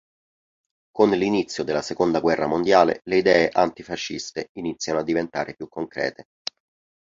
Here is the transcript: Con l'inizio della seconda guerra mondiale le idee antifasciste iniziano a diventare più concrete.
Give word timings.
Con 0.89 1.11
l'inizio 1.11 1.63
della 1.63 1.83
seconda 1.83 2.19
guerra 2.21 2.47
mondiale 2.47 3.01
le 3.03 3.17
idee 3.17 3.49
antifasciste 3.51 4.47
iniziano 4.53 4.97
a 4.97 5.03
diventare 5.03 5.53
più 5.53 5.67
concrete. 5.69 6.25